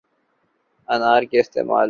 انار 0.89 1.23
کے 1.23 1.39
استعمال 1.39 1.79